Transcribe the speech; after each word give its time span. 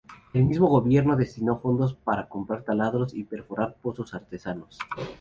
El 0.33 0.45
mismo 0.45 0.67
gobierno 0.67 1.15
destinó 1.15 1.57
fondos 1.59 1.93
para 1.93 2.27
comprar 2.27 2.63
taladros 2.63 3.13
y 3.13 3.23
perforar 3.23 3.75
pozos 3.83 4.15
artesanos. 4.15 4.79